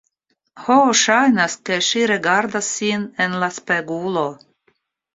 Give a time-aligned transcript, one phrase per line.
[0.67, 4.29] Ho, ŝajnas, ke ŝi rigardas sin en la spegulo